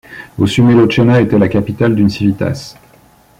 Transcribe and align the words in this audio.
Au 0.39 0.47
Sumelocenna 0.47 1.21
était 1.21 1.37
la 1.37 1.47
capitale 1.47 1.93
d'une 1.95 2.09
civitas. 2.09 2.73